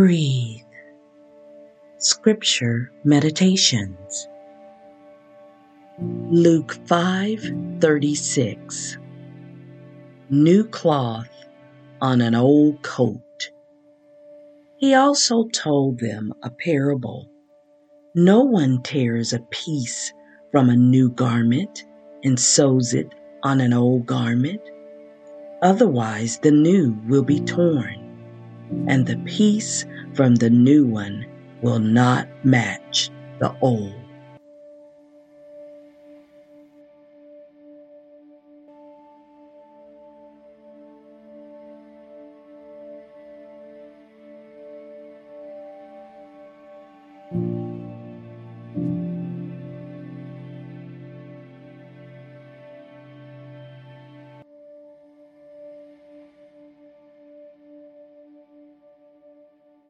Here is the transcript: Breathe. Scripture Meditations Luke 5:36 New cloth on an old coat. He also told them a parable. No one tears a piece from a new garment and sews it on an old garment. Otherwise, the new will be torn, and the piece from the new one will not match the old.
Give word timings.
Breathe. 0.00 0.64
Scripture 1.98 2.90
Meditations 3.04 4.28
Luke 6.00 6.78
5:36 6.86 8.96
New 10.30 10.64
cloth 10.64 11.28
on 12.00 12.22
an 12.22 12.34
old 12.34 12.80
coat. 12.80 13.50
He 14.78 14.94
also 14.94 15.48
told 15.48 15.98
them 15.98 16.32
a 16.42 16.48
parable. 16.48 17.30
No 18.14 18.40
one 18.40 18.82
tears 18.82 19.34
a 19.34 19.40
piece 19.50 20.14
from 20.50 20.70
a 20.70 20.76
new 20.76 21.10
garment 21.10 21.84
and 22.24 22.40
sews 22.40 22.94
it 22.94 23.14
on 23.42 23.60
an 23.60 23.74
old 23.74 24.06
garment. 24.06 24.62
Otherwise, 25.60 26.38
the 26.38 26.50
new 26.50 26.96
will 27.06 27.22
be 27.22 27.40
torn, 27.40 27.99
and 28.86 29.06
the 29.06 29.16
piece 29.18 29.86
from 30.14 30.36
the 30.36 30.50
new 30.50 30.86
one 30.86 31.26
will 31.62 31.78
not 31.78 32.28
match 32.44 33.10
the 33.38 33.54
old. 33.60 33.94